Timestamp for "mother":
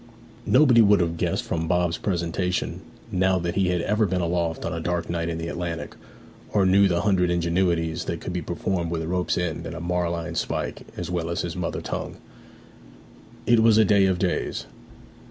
11.55-11.81